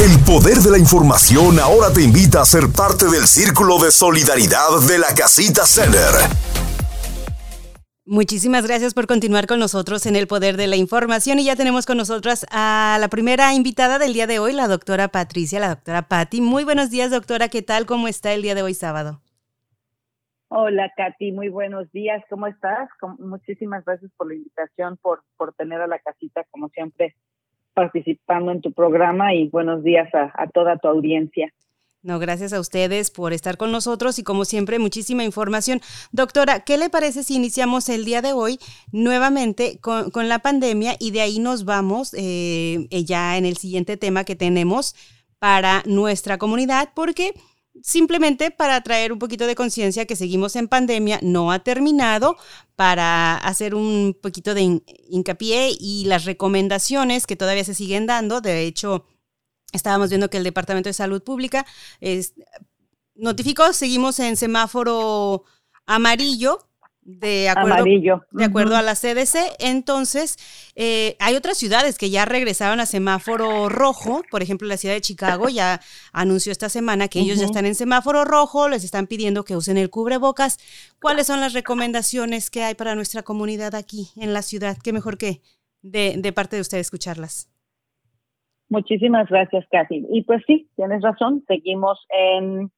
El 0.00 0.16
poder 0.24 0.56
de 0.64 0.70
la 0.70 0.78
información 0.78 1.60
ahora 1.60 1.92
te 1.92 2.00
invita 2.00 2.40
a 2.40 2.46
ser 2.46 2.72
parte 2.72 3.04
del 3.12 3.28
círculo 3.28 3.76
de 3.84 3.90
solidaridad 3.90 4.80
de 4.88 4.96
la 4.96 5.12
Casita 5.12 5.68
Center. 5.68 6.24
Muchísimas 8.06 8.66
gracias 8.66 8.94
por 8.94 9.06
continuar 9.06 9.46
con 9.46 9.58
nosotros 9.58 10.06
en 10.06 10.16
el 10.16 10.26
Poder 10.26 10.56
de 10.56 10.68
la 10.68 10.76
Información 10.76 11.38
y 11.38 11.44
ya 11.44 11.54
tenemos 11.54 11.84
con 11.84 11.98
nosotras 11.98 12.46
a 12.50 12.96
la 12.98 13.08
primera 13.08 13.52
invitada 13.52 13.98
del 13.98 14.14
día 14.14 14.26
de 14.26 14.38
hoy, 14.38 14.54
la 14.54 14.68
doctora 14.68 15.08
Patricia, 15.08 15.60
la 15.60 15.68
doctora 15.68 16.08
Patti. 16.08 16.40
Muy 16.40 16.64
buenos 16.64 16.88
días, 16.88 17.10
doctora. 17.10 17.48
¿Qué 17.50 17.60
tal? 17.60 17.84
¿Cómo 17.84 18.08
está 18.08 18.32
el 18.32 18.40
día 18.40 18.54
de 18.54 18.62
hoy 18.62 18.72
sábado? 18.72 19.20
Hola, 20.48 20.90
Katy. 20.96 21.32
Muy 21.32 21.50
buenos 21.50 21.92
días. 21.92 22.24
¿Cómo 22.30 22.46
estás? 22.46 22.88
Muchísimas 23.18 23.84
gracias 23.84 24.10
por 24.16 24.28
la 24.28 24.34
invitación, 24.34 24.96
por, 24.96 25.22
por 25.36 25.52
tener 25.52 25.82
a 25.82 25.86
la 25.86 25.98
casita, 25.98 26.46
como 26.50 26.70
siempre, 26.70 27.14
participando 27.80 28.52
en 28.52 28.60
tu 28.60 28.72
programa 28.72 29.32
y 29.32 29.48
buenos 29.48 29.82
días 29.82 30.06
a, 30.14 30.46
toda 30.48 30.76
tu 30.76 30.86
audiencia. 30.86 31.50
No, 32.02 32.18
gracias 32.18 32.52
a 32.52 32.60
ustedes 32.60 33.10
por 33.10 33.32
estar 33.32 33.56
con 33.56 33.72
nosotros 33.72 34.18
y 34.18 34.22
como 34.22 34.44
siempre 34.44 34.78
muchísima 34.78 35.24
información. 35.24 35.80
Doctora, 36.12 36.60
¿qué 36.60 36.76
le 36.76 36.90
parece 36.90 37.22
si 37.22 37.36
iniciamos 37.36 37.88
el 37.88 38.04
día 38.04 38.20
de 38.20 38.34
hoy 38.34 38.58
nuevamente 38.92 39.78
con, 39.80 40.28
la 40.28 40.40
pandemia 40.40 40.92
y 40.98 41.10
de 41.12 41.22
ahí 41.22 41.38
nos 41.38 41.64
vamos 41.64 42.14
eh, 42.18 42.86
ya 42.90 43.38
en 43.38 43.46
el 43.46 43.56
siguiente 43.56 43.96
tema 43.96 44.24
que 44.24 44.36
tenemos 44.36 44.94
para 45.38 45.82
nuestra 45.86 46.36
comunidad? 46.36 46.90
Porque 46.94 47.32
simplemente 47.82 48.50
para 48.50 48.80
traer 48.82 49.12
un 49.12 49.18
poquito 49.18 49.46
de 49.46 49.54
conciencia 49.54 50.06
que 50.06 50.16
seguimos 50.16 50.56
en 50.56 50.68
pandemia, 50.68 51.18
no 51.22 51.52
ha 51.52 51.60
terminado, 51.60 52.36
para 52.76 53.36
hacer 53.36 53.74
un 53.74 54.16
poquito 54.20 54.54
de 54.54 54.80
hincapié 55.08 55.76
y 55.78 56.04
las 56.06 56.24
recomendaciones 56.24 57.26
que 57.26 57.36
todavía 57.36 57.64
se 57.64 57.74
siguen 57.74 58.06
dando. 58.06 58.40
De 58.40 58.62
hecho, 58.62 59.04
estábamos 59.72 60.08
viendo 60.08 60.30
que 60.30 60.38
el 60.38 60.44
Departamento 60.44 60.88
de 60.88 60.94
Salud 60.94 61.22
Pública 61.22 61.66
notificó, 63.14 63.72
seguimos 63.72 64.18
en 64.18 64.36
semáforo 64.36 65.44
amarillo, 65.86 66.69
de 67.18 67.48
acuerdo, 67.48 67.84
De 68.30 68.44
acuerdo 68.44 68.76
a 68.76 68.82
la 68.82 68.94
CDC. 68.94 69.56
Entonces, 69.58 70.36
eh, 70.76 71.16
hay 71.18 71.34
otras 71.34 71.58
ciudades 71.58 71.98
que 71.98 72.10
ya 72.10 72.24
regresaron 72.24 72.80
a 72.80 72.86
semáforo 72.86 73.68
rojo. 73.68 74.22
Por 74.30 74.42
ejemplo, 74.42 74.68
la 74.68 74.76
ciudad 74.76 74.94
de 74.94 75.00
Chicago 75.00 75.48
ya 75.48 75.80
anunció 76.12 76.52
esta 76.52 76.68
semana 76.68 77.08
que 77.08 77.20
ellos 77.20 77.38
ya 77.38 77.46
están 77.46 77.66
en 77.66 77.74
semáforo 77.74 78.24
rojo, 78.24 78.68
les 78.68 78.84
están 78.84 79.06
pidiendo 79.06 79.44
que 79.44 79.56
usen 79.56 79.76
el 79.76 79.90
cubrebocas. 79.90 80.58
¿Cuáles 81.00 81.26
son 81.26 81.40
las 81.40 81.52
recomendaciones 81.52 82.50
que 82.50 82.62
hay 82.62 82.74
para 82.74 82.94
nuestra 82.94 83.22
comunidad 83.22 83.74
aquí 83.74 84.08
en 84.16 84.32
la 84.32 84.42
ciudad? 84.42 84.76
Qué 84.82 84.92
mejor 84.92 85.18
que 85.18 85.40
de, 85.82 86.14
de 86.16 86.32
parte 86.32 86.56
de 86.56 86.62
usted 86.62 86.78
escucharlas. 86.78 87.50
Muchísimas 88.68 89.28
gracias, 89.28 89.66
Kathy. 89.70 90.06
Y 90.10 90.22
pues 90.22 90.42
sí, 90.46 90.68
tienes 90.76 91.02
razón, 91.02 91.44
seguimos 91.48 91.98
en, 92.10 92.70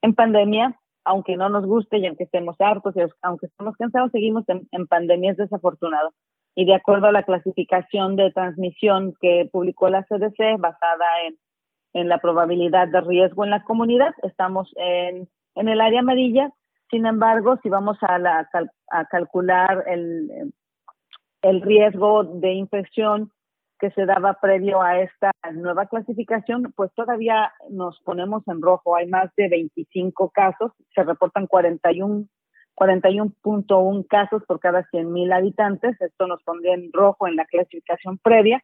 en 0.00 0.14
pandemia, 0.14 0.78
aunque 1.10 1.36
no 1.36 1.48
nos 1.48 1.66
guste 1.66 1.98
y 1.98 2.06
aunque 2.06 2.24
estemos 2.24 2.54
hartos 2.60 2.94
y 2.96 3.00
aunque 3.22 3.46
estemos 3.46 3.76
cansados, 3.76 4.12
seguimos 4.12 4.44
en, 4.48 4.86
pandemia, 4.86 5.32
es 5.32 5.36
desafortunado. 5.36 6.12
Y 6.54 6.66
de 6.66 6.74
acuerdo 6.74 7.08
a 7.08 7.12
la 7.12 7.24
clasificación 7.24 8.14
de 8.14 8.30
transmisión 8.30 9.14
que 9.20 9.48
publicó 9.50 9.88
la 9.88 10.04
CDC, 10.04 10.58
basada 10.58 11.06
en, 11.26 11.36
en 11.94 12.08
la 12.08 12.18
probabilidad 12.18 12.86
de 12.88 13.00
riesgo 13.00 13.44
en 13.44 13.50
la 13.50 13.64
comunidad, 13.64 14.14
estamos 14.22 14.72
en, 14.76 15.28
en 15.56 15.68
el 15.68 15.80
área 15.80 16.00
amarilla. 16.00 16.52
Sin 16.90 17.06
embargo, 17.06 17.58
si 17.62 17.68
vamos 17.68 17.98
a, 18.02 18.18
la, 18.18 18.48
a 18.90 19.04
calcular 19.06 19.84
el, 19.88 20.52
el 21.42 21.60
riesgo 21.60 22.22
de 22.22 22.52
infección 22.52 23.32
que 23.80 23.90
se 23.90 24.04
daba 24.06 24.34
previo 24.34 24.82
a 24.82 25.00
esta 25.00 25.32
nueva 25.52 25.86
clasificación, 25.86 26.72
pues 26.76 26.92
todavía 26.94 27.52
nos 27.70 27.98
ponemos 28.00 28.46
en 28.46 28.60
rojo. 28.60 28.94
Hay 28.94 29.08
más 29.08 29.34
de 29.36 29.48
25 29.48 30.30
casos, 30.30 30.72
se 30.94 31.02
reportan 31.02 31.46
41 31.46 32.26
41.1 32.76 34.06
casos 34.08 34.42
por 34.46 34.58
cada 34.58 34.86
100.000 34.90 35.34
habitantes. 35.34 36.00
Esto 36.00 36.26
nos 36.26 36.42
pondría 36.42 36.74
en 36.74 36.90
rojo 36.92 37.28
en 37.28 37.36
la 37.36 37.44
clasificación 37.44 38.16
previa. 38.18 38.62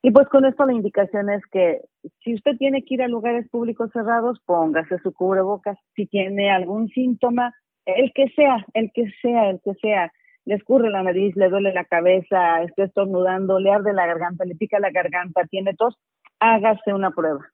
Y 0.00 0.12
pues 0.12 0.28
con 0.28 0.44
esto 0.44 0.64
la 0.64 0.74
indicación 0.74 1.28
es 1.28 1.42
que 1.50 1.80
si 2.22 2.34
usted 2.34 2.56
tiene 2.56 2.84
que 2.84 2.94
ir 2.94 3.02
a 3.02 3.08
lugares 3.08 3.48
públicos 3.48 3.90
cerrados, 3.92 4.38
póngase 4.46 4.98
su 4.98 5.12
cubrebocas. 5.12 5.76
Si 5.96 6.06
tiene 6.06 6.52
algún 6.52 6.88
síntoma, 6.90 7.52
el 7.84 8.12
que 8.14 8.28
sea, 8.36 8.64
el 8.74 8.92
que 8.94 9.10
sea, 9.20 9.50
el 9.50 9.60
que 9.64 9.74
sea, 9.74 10.12
le 10.48 10.54
escurre 10.54 10.88
la 10.88 11.02
nariz, 11.02 11.36
le 11.36 11.50
duele 11.50 11.74
la 11.74 11.84
cabeza, 11.84 12.62
está 12.62 12.84
estornudando, 12.84 13.60
le 13.60 13.70
arde 13.70 13.92
la 13.92 14.06
garganta, 14.06 14.46
le 14.46 14.54
pica 14.54 14.80
la 14.80 14.90
garganta, 14.90 15.44
tiene 15.44 15.74
tos, 15.74 15.94
hágase 16.40 16.94
una 16.94 17.10
prueba. 17.10 17.44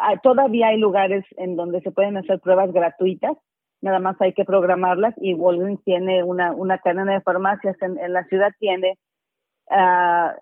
Ah, 0.00 0.18
todavía 0.20 0.68
hay 0.68 0.78
lugares 0.78 1.24
en 1.36 1.54
donde 1.54 1.80
se 1.80 1.92
pueden 1.92 2.16
hacer 2.16 2.40
pruebas 2.40 2.72
gratuitas, 2.72 3.36
nada 3.82 4.00
más 4.00 4.20
hay 4.20 4.32
que 4.32 4.44
programarlas 4.44 5.14
y 5.18 5.34
Walgreens 5.34 5.80
tiene 5.84 6.24
una, 6.24 6.50
una 6.50 6.78
cadena 6.78 7.12
de 7.12 7.20
farmacias 7.20 7.76
en, 7.82 8.12
la 8.12 8.24
ciudad, 8.24 8.50
tiene 8.58 8.98
uh, 9.70 10.32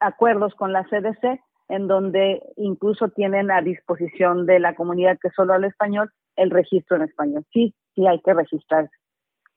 acuerdos 0.00 0.54
con 0.54 0.74
la 0.74 0.84
CDC 0.84 1.40
en 1.70 1.88
donde 1.88 2.42
incluso 2.56 3.08
tienen 3.08 3.50
a 3.50 3.62
disposición 3.62 4.44
de 4.44 4.58
la 4.60 4.74
comunidad 4.74 5.16
que 5.18 5.30
solo 5.30 5.54
habla 5.54 5.68
español 5.68 6.10
el 6.36 6.50
registro 6.50 6.98
en 6.98 7.04
español. 7.04 7.46
Sí, 7.54 7.74
sí 7.94 8.06
hay 8.06 8.20
que 8.20 8.34
registrarse. 8.34 8.94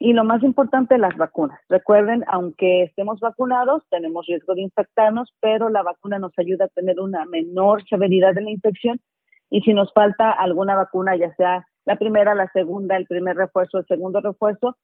Y 0.02 0.14
lo 0.14 0.24
más 0.24 0.42
importante, 0.44 0.98
las 0.98 1.18
vacunas. 1.18 1.60
Recuerden, 1.68 2.24
aunque 2.28 2.84
estemos 2.84 3.20
vacunados, 3.20 3.84
tenemos 3.90 4.26
riesgo 4.26 4.56
de 4.56 4.62
infectarnos, 4.62 5.36
pero 5.42 5.68
la 5.68 5.84
vacuna 5.84 6.20
nos 6.20 6.32
ayuda 6.40 6.66
a 6.66 6.70
tener 6.70 7.02
una 7.02 7.26
menor 7.26 7.84
severidad 7.88 8.34
de 8.34 8.42
la 8.42 8.50
infección. 8.50 9.02
Y 9.50 9.60
si 9.62 9.74
nos 9.74 9.92
falta 9.92 10.32
alguna 10.32 10.76
vacuna, 10.76 11.18
ya 11.18 11.36
sea 11.36 11.68
la 11.84 11.98
primera, 11.98 12.34
la 12.34 12.50
segunda, 12.54 12.96
el 12.96 13.08
primer 13.08 13.36
refuerzo, 13.36 13.80
el 13.80 13.86
segundo 13.88 14.22
refuerzo, 14.22 14.78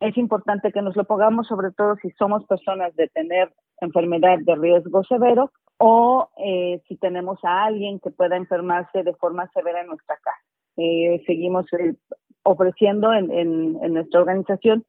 es 0.00 0.16
importante 0.16 0.72
que 0.72 0.82
nos 0.82 0.96
lo 0.96 1.04
pongamos, 1.04 1.46
sobre 1.46 1.70
todo 1.70 1.96
si 2.02 2.10
somos 2.12 2.44
personas 2.46 2.94
de 2.96 3.08
tener 3.08 3.52
enfermedad 3.80 4.38
de 4.40 4.54
riesgo 4.56 5.04
severo 5.04 5.52
o 5.78 6.28
eh, 6.38 6.82
si 6.88 6.96
tenemos 6.96 7.38
a 7.44 7.64
alguien 7.64 8.00
que 8.00 8.10
pueda 8.10 8.36
enfermarse 8.36 9.02
de 9.02 9.14
forma 9.14 9.48
severa 9.52 9.82
en 9.82 9.88
nuestra 9.88 10.16
casa. 10.16 10.36
Eh, 10.76 11.22
seguimos 11.26 11.66
el 11.72 11.98
ofreciendo 12.46 13.12
en, 13.12 13.30
en, 13.32 13.92
nuestra 13.92 14.20
organización. 14.20 14.84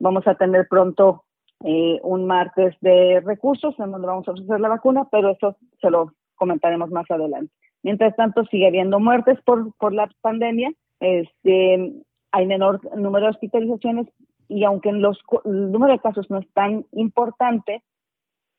Vamos 0.00 0.26
a 0.26 0.34
tener 0.36 0.66
pronto 0.68 1.24
eh, 1.62 2.00
un 2.02 2.26
martes 2.26 2.74
de 2.80 3.20
recursos 3.20 3.78
en 3.78 3.90
donde 3.90 4.06
vamos 4.06 4.26
a 4.26 4.32
ofrecer 4.32 4.58
la 4.58 4.70
vacuna, 4.70 5.06
pero 5.12 5.30
eso 5.30 5.56
se 5.80 5.90
lo 5.90 6.12
comentaremos 6.34 6.90
más 6.90 7.08
adelante. 7.10 7.52
Mientras 7.82 8.16
tanto, 8.16 8.44
sigue 8.46 8.66
habiendo 8.66 8.98
muertes 8.98 9.38
por, 9.44 9.92
la 9.92 10.10
pandemia, 10.22 10.72
este, 11.00 11.92
hay 12.32 12.46
menor 12.46 12.80
número 12.96 13.26
de 13.26 13.32
hospitalizaciones 13.32 14.06
y 14.48 14.64
aunque 14.64 14.90
los, 14.92 15.18
el 15.44 15.70
número 15.70 15.92
de 15.92 16.00
casos 16.00 16.30
no 16.30 16.38
es 16.38 16.50
tan 16.54 16.86
importante, 16.92 17.82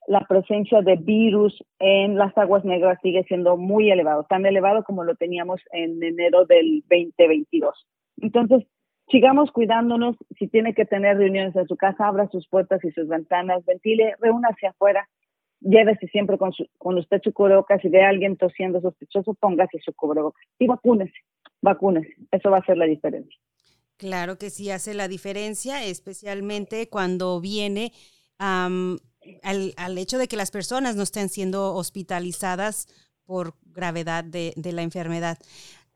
la 0.07 0.21
presencia 0.21 0.81
de 0.81 0.97
virus 0.97 1.63
en 1.79 2.15
las 2.15 2.37
aguas 2.37 2.63
negras 2.63 2.99
sigue 3.01 3.23
siendo 3.23 3.57
muy 3.57 3.89
elevado, 3.89 4.23
tan 4.29 4.45
elevado 4.45 4.83
como 4.83 5.03
lo 5.03 5.15
teníamos 5.15 5.59
en 5.71 6.03
enero 6.03 6.45
del 6.45 6.83
2022. 6.87 7.87
Entonces, 8.17 8.65
sigamos 9.09 9.51
cuidándonos. 9.51 10.15
Si 10.37 10.47
tiene 10.47 10.73
que 10.73 10.85
tener 10.85 11.17
reuniones 11.17 11.55
en 11.55 11.67
su 11.67 11.75
casa, 11.75 12.07
abra 12.07 12.29
sus 12.29 12.47
puertas 12.47 12.83
y 12.83 12.91
sus 12.91 13.07
ventanas, 13.07 13.65
ventile, 13.65 14.15
reúnase 14.19 14.67
afuera. 14.67 15.07
Llévese 15.61 16.07
siempre 16.07 16.37
con, 16.37 16.53
su, 16.53 16.67
con 16.77 16.97
usted 16.97 17.21
su 17.23 17.33
cubrebocas. 17.33 17.81
Si 17.81 17.89
ve 17.89 18.03
a 18.03 18.09
alguien 18.09 18.37
tosiendo 18.37 18.81
sospechoso, 18.81 19.33
póngase 19.33 19.79
su 19.79 19.93
cubrebocas. 19.93 20.43
Y 20.59 20.67
vacúnese, 20.67 21.17
vacúnese. 21.61 22.13
Eso 22.31 22.51
va 22.51 22.57
a 22.57 22.59
hacer 22.61 22.77
la 22.77 22.85
diferencia. 22.85 23.37
Claro 23.97 24.37
que 24.37 24.49
sí 24.49 24.69
hace 24.71 24.93
la 24.93 25.07
diferencia, 25.07 25.83
especialmente 25.85 26.89
cuando 26.89 27.39
viene 27.39 27.93
al, 28.37 28.99
al, 29.77 29.97
hecho 29.97 30.17
de 30.17 30.27
que 30.27 30.35
las 30.35 30.51
personas 30.51 30.97
no 30.97 31.03
estén 31.03 31.29
siendo 31.29 31.73
hospitalizadas 31.73 32.87
por 33.25 33.53
gravedad 33.63 34.25
de, 34.25 34.53
de 34.57 34.73
la 34.73 34.81
enfermedad. 34.81 35.37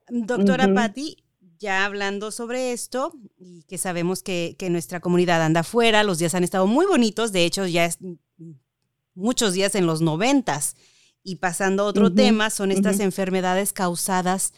Doctora 0.07 0.73
Patti, 0.73 1.17
ya 1.59 1.85
hablando 1.85 2.31
sobre 2.31 2.71
esto 2.71 3.13
y 3.37 3.63
que 3.63 3.77
sabemos 3.77 4.23
que, 4.23 4.55
nuestra 4.69 5.01
comunidad 5.01 5.43
anda 5.43 5.61
afuera, 5.61 6.03
los 6.03 6.17
días 6.17 6.33
han 6.33 6.43
estado 6.43 6.67
muy 6.67 6.85
bonitos, 6.85 7.31
de 7.31 7.45
hecho 7.45 7.67
ya 7.67 7.85
es 7.85 7.99
muchos 9.13 9.53
días 9.53 9.75
en 9.75 9.85
los 9.85 10.01
noventas. 10.01 10.75
Y 11.21 11.35
pasando 11.35 11.83
a 11.83 11.87
otro 11.87 12.13
tema, 12.13 12.49
son 12.49 12.71
estas 12.71 13.01
enfermedades 13.01 13.73
causadas 13.73 14.53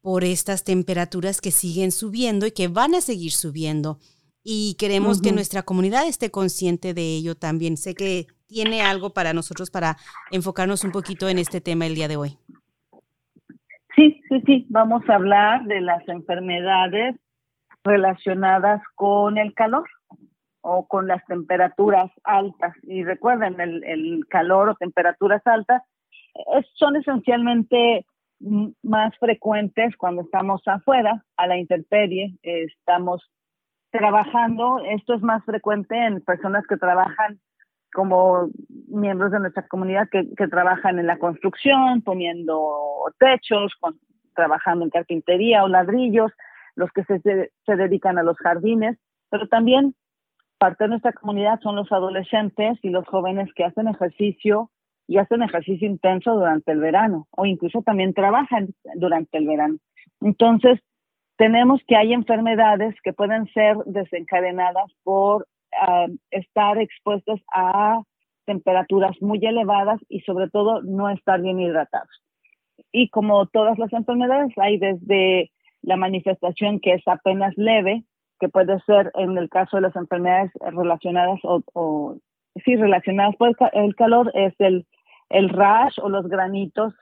por 0.00 0.22
estas 0.22 0.62
temperaturas 0.62 1.40
que 1.40 1.50
siguen 1.50 1.90
subiendo 1.90 2.46
y 2.46 2.52
que 2.52 2.68
van 2.68 2.94
a 2.94 3.00
seguir 3.00 3.32
subiendo. 3.32 3.98
Y 4.44 4.74
queremos 4.74 5.20
que 5.20 5.32
nuestra 5.32 5.64
comunidad 5.64 6.06
esté 6.06 6.30
consciente 6.30 6.94
de 6.94 7.16
ello 7.16 7.34
también. 7.34 7.76
Sé 7.76 7.96
que 7.96 8.28
tiene 8.46 8.80
algo 8.80 9.12
para 9.12 9.32
nosotros 9.32 9.70
para 9.70 9.98
enfocarnos 10.30 10.84
un 10.84 10.92
poquito 10.92 11.28
en 11.28 11.38
este 11.38 11.60
tema 11.60 11.84
el 11.86 11.96
día 11.96 12.06
de 12.06 12.16
hoy. 12.16 12.38
Sí, 13.96 14.20
sí, 14.28 14.42
sí, 14.44 14.66
vamos 14.68 15.08
a 15.08 15.14
hablar 15.14 15.64
de 15.64 15.80
las 15.80 16.06
enfermedades 16.06 17.16
relacionadas 17.82 18.82
con 18.94 19.38
el 19.38 19.54
calor 19.54 19.88
o 20.60 20.86
con 20.86 21.06
las 21.06 21.24
temperaturas 21.24 22.10
altas. 22.22 22.74
Y 22.82 23.04
recuerden, 23.04 23.58
el, 23.58 24.26
calor 24.28 24.68
o 24.68 24.74
temperaturas 24.74 25.40
altas 25.46 25.82
son 26.74 26.96
esencialmente 26.96 28.04
más 28.82 29.16
frecuentes 29.18 29.96
cuando 29.96 30.22
estamos 30.22 30.60
afuera, 30.66 31.24
a 31.38 31.46
la 31.46 31.56
intemperie, 31.56 32.36
estamos 32.42 33.26
trabajando, 33.90 34.78
esto 34.90 35.14
es 35.14 35.22
más 35.22 35.42
frecuente 35.46 35.96
en 35.96 36.20
personas 36.20 36.66
que 36.66 36.76
trabajan 36.76 37.40
como 37.96 38.50
miembros 38.88 39.32
de 39.32 39.40
nuestra 39.40 39.66
comunidad 39.68 40.06
que, 40.10 40.24
trabajan 40.48 40.98
en 40.98 41.06
la 41.06 41.18
construcción, 41.18 42.02
poniendo 42.02 42.70
techos, 43.18 43.72
trabajando 44.34 44.84
en 44.84 44.90
carpintería 44.90 45.64
o 45.64 45.68
ladrillos, 45.68 46.30
los 46.74 46.90
que 46.92 47.04
se, 47.04 47.20
se 47.20 47.76
dedican 47.76 48.18
a 48.18 48.22
los 48.22 48.36
jardines, 48.36 48.98
pero 49.30 49.48
también 49.48 49.94
parte 50.58 50.84
de 50.84 50.88
nuestra 50.88 51.14
comunidad 51.14 51.58
son 51.62 51.74
los 51.74 51.90
adolescentes 51.90 52.78
y 52.82 52.90
los 52.90 53.06
jóvenes 53.06 53.48
que 53.54 53.64
hacen 53.64 53.88
ejercicio 53.88 54.70
y 55.08 55.16
hacen 55.16 55.42
ejercicio 55.42 55.88
intenso 55.88 56.34
durante 56.34 56.72
el 56.72 56.80
verano 56.80 57.26
o 57.30 57.46
incluso 57.46 57.80
también 57.80 58.12
trabajan 58.12 58.74
durante 58.96 59.38
el 59.38 59.46
verano. 59.46 59.78
Entonces, 60.20 60.80
tenemos 61.38 61.80
que 61.88 61.96
hay 61.96 62.12
enfermedades 62.12 62.94
que 63.02 63.14
pueden 63.14 63.46
ser 63.54 63.78
desencadenadas 63.86 64.92
por 65.02 65.46
ah, 65.80 66.06
estar 66.30 66.78
expuestos 66.78 67.40
a 67.52 68.02
temperaturas 68.44 69.20
muy 69.20 69.44
elevadas 69.44 70.00
y 70.08 70.20
sobre 70.20 70.48
todo 70.48 70.82
no 70.82 71.10
estar 71.10 71.40
bien 71.40 71.60
hidratados. 71.60 72.22
Y 72.92 73.08
como 73.08 73.46
todas 73.46 73.78
las 73.78 73.92
enfermedades, 73.92 74.52
hay 74.56 74.78
desde 74.78 75.50
la 75.82 75.96
manifestación 75.96 76.80
que 76.80 76.94
es 76.94 77.02
apenas 77.06 77.52
leve, 77.56 78.04
que 78.40 78.48
puede 78.48 78.78
ser 78.80 79.10
en 79.14 79.36
el 79.38 79.48
caso 79.48 79.76
de 79.76 79.82
las 79.82 79.96
enfermedades 79.96 80.50
relacionadas 80.60 81.40
o, 81.42 81.62
o 81.72 82.16
sí, 82.64 82.76
relacionadas 82.76 83.36
por 83.36 83.54
el, 83.72 83.94
calor, 83.96 84.30
es 84.34 84.54
el, 84.58 84.86
el 85.30 85.48
rash 85.48 85.98
o 86.02 86.08
los 86.08 86.28
granitos 86.28 86.94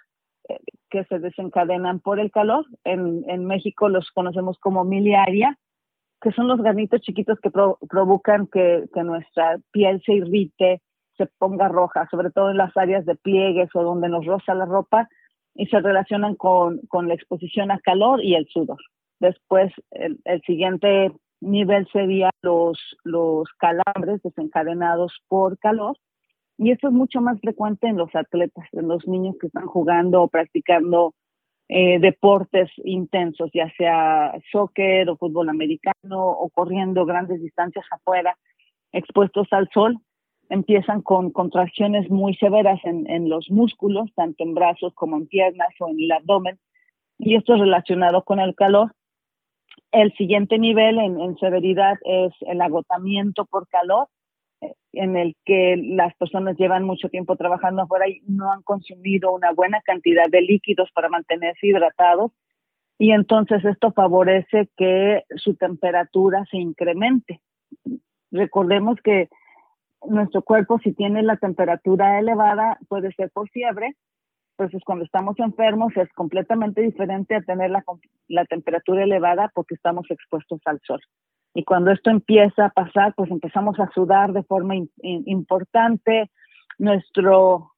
eh, 0.49 0.59
que 0.91 1.05
se 1.05 1.19
desencadenan 1.19 2.00
por 2.00 2.21
el 2.21 2.31
calor. 2.31 2.67
En, 2.85 3.25
en, 3.29 3.47
México 3.47 3.88
los 3.88 4.11
conocemos 4.12 4.59
como 4.59 4.85
miliaria, 4.85 5.59
que 6.25 6.32
son 6.32 6.49
los 6.49 6.59
granitos 6.59 7.03
chiquitos 7.03 7.38
que 7.38 7.50
provocan 7.50 8.47
que, 8.47 8.87
que, 8.94 9.03
nuestra 9.03 9.59
piel 9.73 10.00
se 10.06 10.15
irrite, 10.15 10.81
se 11.19 11.26
ponga 11.26 11.69
roja, 11.69 12.09
sobre 12.11 12.31
todo 12.31 12.50
en 12.50 12.56
las 12.56 12.75
áreas 12.79 13.05
de 13.05 13.15
pliegues 13.15 13.69
o 13.75 13.82
donde 13.82 14.09
nos 14.09 14.25
roza 14.25 14.55
la 14.55 14.65
ropa, 14.65 15.06
y 15.55 15.67
se 15.67 15.79
relacionan 15.81 16.35
con, 16.35 16.79
con 16.88 17.09
la 17.09 17.15
exposición 17.15 17.71
a 17.71 17.79
calor 17.79 18.25
y 18.25 18.37
el 18.37 18.47
sudor. 18.47 18.79
Después, 19.21 19.71
el, 19.91 20.19
el 20.25 20.41
siguiente 20.47 21.12
nivel 21.43 21.87
sería 21.93 22.31
los, 22.41 22.79
los 23.05 23.47
calambres 23.59 24.23
desencadenados 24.23 25.12
por 25.29 25.59
calor, 25.59 25.99
y 26.56 26.71
esto 26.71 26.88
es 26.88 26.94
mucho 26.94 27.21
más 27.21 27.38
frecuente 27.38 27.87
en 27.87 27.99
los 27.99 28.15
atletas, 28.15 28.65
en 28.73 28.88
los 28.88 29.06
niños 29.06 29.37
que 29.38 29.49
están 29.49 29.67
jugando 29.67 30.23
o 30.23 30.29
practicando 30.29 31.12
eh, 31.69 31.99
deportes 31.99 32.70
intensos, 32.84 33.50
ya 33.55 33.72
sea 33.76 34.34
soccer 34.52 35.08
o 35.08 35.16
fútbol 35.16 35.49
americano 35.49 36.28
o 36.28 36.49
corriendo 36.50 37.06
grandes 37.06 37.40
distancias 37.40 37.87
afuera, 37.90 38.37
expuestos 38.93 39.49
al 39.50 39.69
sol, 39.72 39.99
empiezan 40.50 41.00
con 41.02 41.31
contracciones 41.31 42.11
muy 42.11 42.34
severas 42.34 42.81
en, 42.84 43.08
en 43.11 43.28
los 43.28 43.50
músculos, 43.50 44.11
tanto 44.14 44.44
en 44.44 44.55
brazos 44.55 44.93
como 44.94 45.16
en 45.16 45.26
piernas 45.26 45.70
o 45.81 45.88
en 45.88 46.00
el 46.00 46.12
abdomen, 46.12 46.58
y 47.19 47.37
esto 47.37 47.55
es 47.55 47.61
relacionado 47.61 48.25
con 48.25 48.40
el 48.40 48.55
calor. 48.55 48.93
El 49.90 50.12
siguiente 50.14 50.58
nivel 50.58 50.99
en, 50.99 51.20
en 51.20 51.37
severidad 51.38 51.96
es 52.05 52.32
el 52.40 52.61
agotamiento 52.61 53.46
por 53.46 53.69
calor, 53.69 54.08
en 54.96 55.17
el 55.17 55.37
que 55.44 55.76
las 55.76 56.14
personas 56.17 56.56
llevan 56.56 56.85
mucho 56.85 57.08
tiempo 57.08 57.37
trabajando 57.37 57.82
afuera 57.82 58.08
y 58.08 58.20
no 58.26 58.50
han 58.52 58.62
consumido 58.62 59.32
una 59.32 59.52
buena 59.52 59.81
cantidad 59.82 60.26
de 60.31 60.43
líquidos 60.43 60.91
para 60.93 61.08
mantenerse 61.08 61.67
hidratados 61.67 62.32
y 62.99 63.11
entonces 63.11 63.64
esto 63.64 63.93
favorece 63.93 64.69
que 64.76 65.25
su 65.37 65.56
temperatura 65.56 66.44
se 66.50 66.58
incremente. 66.58 67.41
Recordemos 68.31 68.99
que 69.02 69.29
nuestro 70.06 70.43
cuerpo 70.43 70.79
si 70.79 70.93
tiene 70.93 71.23
la 71.23 71.37
temperatura 71.37 72.19
elevada 72.19 72.79
puede 72.88 73.12
ser 73.12 73.31
por 73.31 73.49
fiebre, 73.50 73.97
entonces 74.56 74.82
cuando 74.85 75.05
estamos 75.05 75.38
enfermos 75.40 75.97
es 75.97 76.12
completamente 76.12 76.82
diferente 76.82 77.35
a 77.35 77.40
tener 77.40 77.70
la, 77.70 77.82
la 78.29 78.44
temperatura 78.44 79.02
elevada 79.02 79.50
porque 79.55 79.75
estamos 79.75 80.08
expuestos 80.11 80.61
al 80.64 80.81
sol. 80.85 81.00
Y 81.54 81.62
cuando 81.62 81.92
esto 81.92 82.10
empieza 82.10 82.66
a 82.66 82.70
pasar, 82.70 83.14
pues 83.14 83.30
empezamos 83.30 83.78
a 83.78 83.88
sudar 83.94 84.32
de 84.32 84.42
forma 84.42 84.74
importante, 85.02 86.30
nuestro, 86.78 87.70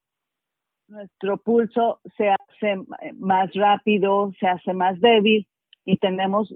nuestro 0.87 1.37
pulso 1.37 1.99
se 2.17 2.29
hace 2.29 2.81
más 3.19 3.53
rápido, 3.53 4.31
se 4.39 4.47
hace 4.47 4.73
más 4.73 4.99
débil 4.99 5.47
y 5.85 5.97
tenemos, 5.97 6.55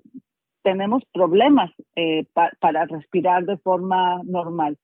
tenemos 0.64 1.04
problemas 1.14 1.72
eh, 1.96 2.26
para 2.60 2.86
respirar 2.86 3.46
de 3.46 3.58
forma 3.58 4.22
normal. 4.24 4.80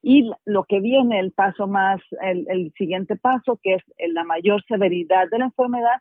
Y 0.00 0.30
lo 0.46 0.64
que 0.64 0.80
viene, 0.80 1.20
el 1.20 1.32
paso 1.32 1.66
más, 1.66 2.00
el, 2.22 2.46
el 2.48 2.72
siguiente 2.72 3.16
paso, 3.16 3.60
que 3.62 3.74
es 3.74 3.82
la 4.14 4.24
mayor 4.24 4.64
severidad 4.66 5.28
de 5.30 5.38
la 5.38 5.44
enfermedad, 5.44 6.00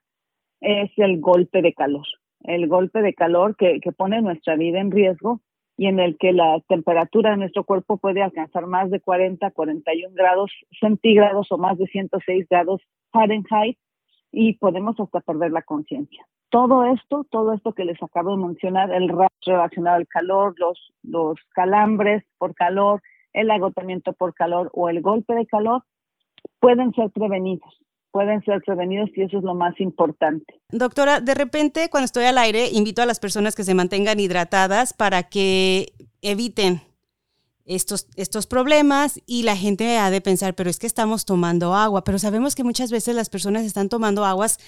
es 0.61 0.89
el 0.95 1.19
golpe 1.19 1.61
de 1.61 1.73
calor. 1.73 2.05
El 2.43 2.67
golpe 2.67 3.01
de 3.01 3.13
calor 3.13 3.57
que, 3.57 3.79
que 3.81 3.91
pone 3.91 4.21
nuestra 4.21 4.55
vida 4.55 4.79
en 4.79 4.89
riesgo 4.89 5.41
y 5.77 5.87
en 5.87 5.99
el 5.99 6.17
que 6.17 6.33
la 6.33 6.59
temperatura 6.67 7.31
de 7.31 7.37
nuestro 7.37 7.63
cuerpo 7.63 7.97
puede 7.97 8.21
alcanzar 8.21 8.67
más 8.67 8.89
de 8.89 8.99
40, 8.99 9.51
41 9.51 10.13
grados 10.15 10.51
centígrados 10.79 11.51
o 11.51 11.57
más 11.57 11.77
de 11.77 11.87
106 11.87 12.47
grados 12.49 12.81
Fahrenheit 13.11 13.77
y 14.31 14.53
podemos 14.57 14.99
hasta 14.99 15.21
perder 15.21 15.51
la 15.51 15.61
conciencia. 15.61 16.25
Todo 16.49 16.85
esto, 16.85 17.25
todo 17.29 17.53
esto 17.53 17.73
que 17.73 17.85
les 17.85 18.01
acabo 18.03 18.35
de 18.35 18.45
mencionar, 18.45 18.91
el 18.91 19.09
relacionado 19.45 19.97
al 19.97 20.07
calor, 20.07 20.53
los, 20.57 20.93
los 21.03 21.39
calambres 21.53 22.23
por 22.37 22.53
calor, 22.53 23.01
el 23.33 23.49
agotamiento 23.49 24.13
por 24.13 24.33
calor 24.33 24.69
o 24.73 24.89
el 24.89 25.01
golpe 25.01 25.33
de 25.33 25.45
calor, 25.45 25.83
pueden 26.59 26.93
ser 26.93 27.09
prevenidos 27.11 27.81
pueden 28.11 28.43
ser 28.43 28.61
prevenidos 28.65 29.09
y 29.15 29.23
eso 29.23 29.37
es 29.37 29.43
lo 29.43 29.55
más 29.55 29.79
importante. 29.79 30.59
Doctora, 30.69 31.21
de 31.21 31.33
repente 31.33 31.89
cuando 31.89 32.05
estoy 32.05 32.25
al 32.25 32.37
aire 32.37 32.69
invito 32.71 33.01
a 33.01 33.05
las 33.05 33.19
personas 33.19 33.55
que 33.55 33.63
se 33.63 33.73
mantengan 33.73 34.19
hidratadas 34.19 34.93
para 34.93 35.23
que 35.23 35.93
eviten 36.21 36.81
estos, 37.65 38.07
estos 38.15 38.47
problemas 38.47 39.19
y 39.25 39.43
la 39.43 39.55
gente 39.55 39.97
ha 39.97 40.09
de 40.09 40.21
pensar, 40.21 40.55
pero 40.55 40.69
es 40.69 40.79
que 40.79 40.87
estamos 40.87 41.25
tomando 41.25 41.73
agua, 41.73 42.03
pero 42.03 42.19
sabemos 42.19 42.55
que 42.55 42.63
muchas 42.63 42.91
veces 42.91 43.15
las 43.15 43.29
personas 43.29 43.63
están 43.63 43.89
tomando 43.89 44.25
aguas, 44.25 44.59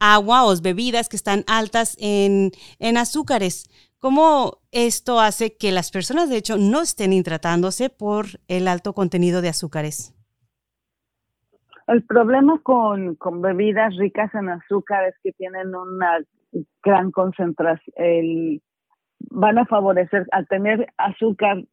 agua 0.00 0.44
o 0.44 0.56
bebidas 0.60 1.08
que 1.08 1.16
están 1.16 1.44
altas 1.46 1.96
en, 1.98 2.52
en 2.78 2.96
azúcares. 2.96 3.70
¿Cómo 3.98 4.58
esto 4.72 5.20
hace 5.20 5.56
que 5.56 5.70
las 5.70 5.90
personas 5.90 6.28
de 6.28 6.36
hecho 6.36 6.56
no 6.56 6.82
estén 6.82 7.12
hidratándose 7.12 7.88
por 7.88 8.40
el 8.48 8.66
alto 8.66 8.94
contenido 8.94 9.40
de 9.42 9.48
azúcares? 9.48 10.12
El 11.86 12.04
problema 12.04 12.60
con, 12.62 13.16
con 13.16 13.42
bebidas 13.42 13.96
ricas 13.96 14.34
en 14.34 14.48
azúcar 14.48 15.04
es 15.08 15.14
que 15.22 15.32
tienen 15.32 15.74
una 15.74 16.20
gran 16.82 17.10
concentración, 17.10 18.60
van 19.30 19.58
a 19.58 19.66
favorecer, 19.66 20.26
al 20.32 20.46
tener 20.48 20.92
azúcar, 20.96 21.64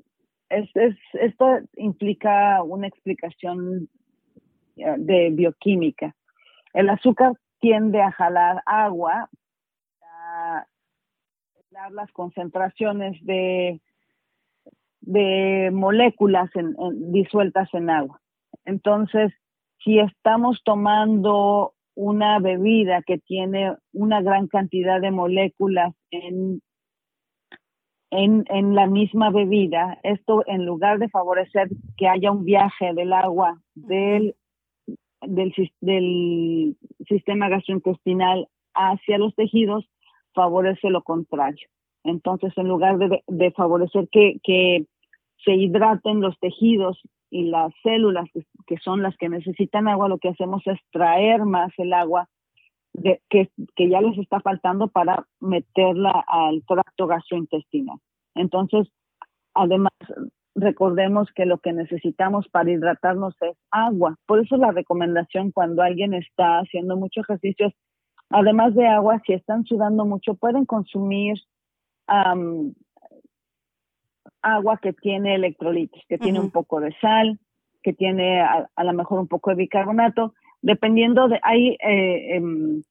es, 0.50 0.70
es, 0.76 0.96
esto 1.14 1.60
implica 1.76 2.62
una 2.64 2.88
explicación 2.88 3.90
eh, 4.76 4.96
de 4.98 5.30
bioquímica. 5.32 6.16
El 6.74 6.90
azúcar 6.90 7.34
tiende 7.60 8.02
a 8.02 8.12
jalar 8.12 8.62
agua, 8.66 9.30
a 10.02 10.66
dar 11.72 11.92
las 11.92 12.12
concentraciones 12.12 13.18
de, 13.26 13.82
de 15.02 15.70
moléculas 15.72 16.50
disueltas 17.12 17.74
en 17.74 17.90
agua. 17.90 18.22
Entonces, 18.66 19.34
si 19.84 20.00
estamos 20.00 20.62
tomando 20.64 21.74
una 21.96 22.40
bebida 22.40 23.02
que 23.02 23.18
tiene 23.18 23.76
una 23.94 24.22
gran 24.22 24.48
cantidad 24.48 25.02
de 25.02 25.12
moléculas 25.12 25.94
en, 26.12 26.62
en, 28.12 28.76
la 28.76 28.88
misma 28.88 29.30
bebida, 29.32 30.00
esto 30.04 30.44
en 30.48 30.66
lugar 30.66 31.00
de 31.00 31.10
favorecer 31.10 31.68
que 31.98 32.08
haya 32.08 32.32
un 32.32 32.46
viaje 32.46 32.94
del 32.94 33.14
agua 33.14 33.62
del, 33.76 34.36
del, 35.22 35.54
sistema 37.08 37.50
gastrointestinal 37.50 38.48
hacia 38.74 39.18
los 39.18 39.36
tejidos, 39.36 39.86
favorece 40.34 40.90
lo 40.90 41.04
contrario. 41.04 41.68
Entonces, 42.04 42.54
en 42.56 42.68
lugar 42.68 42.98
de, 42.98 43.52
favorecer 43.52 44.08
que, 44.10 44.40
que 44.44 44.86
se 45.44 45.54
hidraten 45.54 46.22
los 46.22 46.40
tejidos 46.40 47.02
y 47.30 47.44
las 47.44 47.72
células 47.84 48.28
que, 48.66 48.78
son 48.78 49.02
las 49.02 49.16
que 49.18 49.30
necesitan 49.30 49.88
agua, 49.88 50.10
lo 50.10 50.18
que 50.18 50.30
hacemos 50.30 50.62
es 50.66 50.80
traer 50.92 51.46
más 51.46 51.72
el 51.78 51.94
agua 51.94 52.28
que, 53.30 53.50
que 53.76 53.90
ya 53.90 54.02
les 54.02 54.18
está 54.18 54.40
faltando 54.40 54.88
para 54.88 55.26
meterla 55.40 56.24
al 56.28 56.64
tracto 56.66 57.08
gastrointestinal. 57.08 57.98
Entonces, 58.36 58.88
además, 59.54 59.94
recordemos 60.56 61.30
que 61.36 61.46
lo 61.46 61.60
que 61.60 61.72
necesitamos 61.72 62.48
para 62.50 62.72
hidratarnos 62.72 63.36
es 63.42 63.58
agua. 63.72 64.16
Por 64.26 64.40
eso 64.40 64.58
la 64.58 64.72
recomendación 64.72 65.52
cuando 65.52 65.84
alguien 65.84 66.14
está 66.14 66.60
haciendo 66.60 66.98
mucho 66.98 67.22
ejercicio 67.22 67.72
además 68.30 68.76
de 68.76 68.88
agua, 68.88 69.22
si 69.26 69.34
están 69.34 69.66
sudando 69.66 70.06
mucho, 70.06 70.36
pueden 70.36 70.66
consumir 70.66 71.38
agua 74.42 74.80
que 74.82 74.94
tiene 74.94 75.36
electrolitos, 75.36 76.02
que 76.08 76.18
tiene 76.18 76.40
un 76.40 76.52
poco 76.52 76.80
de 76.80 76.96
sal, 77.02 77.40
que 77.84 77.94
tiene 77.94 78.42
a, 78.42 78.84
lo 78.84 78.94
mejor 78.94 79.20
un 79.20 79.28
poco 79.28 79.50
de 79.52 79.58
bicarbonato, 79.58 80.34
dependiendo 80.62 81.28
de, 81.28 81.40
hay 81.44 81.78
eh, 81.82 82.36
em, 82.36 82.82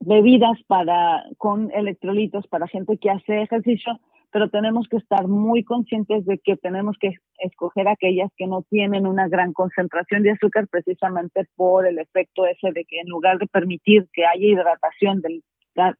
bebidas 0.00 0.62
para, 0.66 1.24
con 1.38 1.70
electrolitos 1.72 2.46
para 2.48 2.68
gente 2.68 2.98
que 2.98 3.10
hace 3.10 3.42
ejercicio, 3.42 3.98
pero 4.32 4.48
tenemos 4.48 4.88
que 4.88 4.96
estar 4.96 5.28
muy 5.28 5.62
conscientes 5.62 6.24
de 6.24 6.38
que 6.38 6.56
tenemos 6.56 6.96
que 6.98 7.14
escoger 7.38 7.86
aquellas 7.86 8.30
que 8.36 8.46
no 8.46 8.62
tienen 8.62 9.06
una 9.06 9.28
gran 9.28 9.52
concentración 9.52 10.22
de 10.22 10.30
azúcar 10.32 10.66
precisamente 10.68 11.46
por 11.54 11.86
el 11.86 11.98
efecto 11.98 12.46
ese 12.46 12.72
de 12.72 12.84
que 12.84 13.00
en 13.00 13.08
lugar 13.08 13.38
de 13.38 13.46
permitir 13.46 14.08
que 14.12 14.24
haya 14.24 14.46
hidratación 14.46 15.20
del 15.20 15.42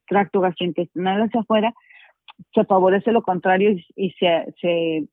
tracto 0.07 0.41
gastrointestinal 0.41 1.23
hacia 1.23 1.41
afuera, 1.41 1.75
se 2.55 2.65
favorece 2.65 3.13
lo 3.13 3.23
contrario 3.23 3.77
y, 3.97 4.11
se, 4.13 4.55
se 4.61 5.09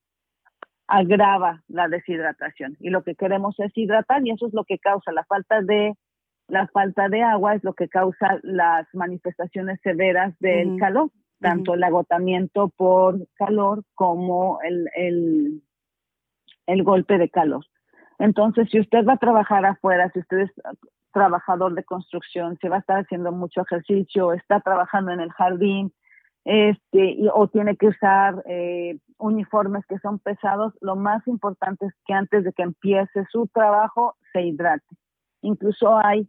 agrava 0.88 1.63
la 1.67 1.88
deshidratación. 1.88 2.77
Y 2.79 2.89
lo 2.89 3.03
que 3.03 3.15
queremos 3.15 3.59
es 3.59 3.71
hidratar 3.75 4.25
y 4.25 4.31
eso 4.31 4.47
es 4.47 4.53
lo 4.53 4.63
que 4.63 4.79
causa 4.79 5.11
la 5.11 5.23
falta 5.25 5.61
de 5.61 5.95
la 6.49 6.67
falta 6.67 7.09
de 7.09 7.21
agua 7.21 7.53
es 7.53 7.63
lo 7.63 7.73
que 7.73 7.88
causa 7.88 8.39
las 8.41 8.88
manifestaciones 8.93 9.79
severas 9.83 10.33
del 10.39 10.77
calor, 10.79 11.11
tanto 11.39 11.75
el 11.75 11.83
agotamiento 11.83 12.69
por 12.69 13.27
calor 13.35 13.83
como 13.93 14.59
el, 14.63 14.89
el, 14.95 15.61
el 16.65 16.83
golpe 16.83 17.19
de 17.19 17.29
calor. 17.29 17.63
Entonces, 18.17 18.67
si 18.71 18.79
usted 18.79 19.05
va 19.05 19.13
a 19.13 19.17
trabajar 19.17 19.63
afuera, 19.65 20.09
si 20.11 20.19
usted 20.19 20.39
es 20.39 20.51
trabajador 21.13 21.73
de 21.73 21.83
construcción, 21.83 22.57
si 22.59 22.67
va 22.67 22.77
a 22.77 22.79
estar 22.79 22.99
haciendo 22.99 23.31
mucho 23.31 23.61
ejercicio, 23.61 24.33
está 24.33 24.59
trabajando 24.59 25.11
en 25.11 25.19
el 25.19 25.31
jardín, 25.31 25.93
este, 26.51 27.15
o 27.32 27.48
tiene 27.48 27.77
que 27.77 27.89
usar 27.89 28.41
eh, 28.48 28.98
uniformes 29.20 29.86
que 29.86 30.00
son 30.00 30.18
pesados, 30.18 30.74
lo 30.82 30.96
más 30.96 31.25
importante 31.27 31.86
es 31.86 31.94
que 32.08 32.13
antes 32.13 32.44
de 32.44 32.53
que 32.53 32.63
empiece 32.63 33.24
su 33.32 33.48
trabajo 33.53 34.15
se 34.34 34.41
hidrate. 34.41 34.96
Incluso 35.44 35.96
hay 36.03 36.27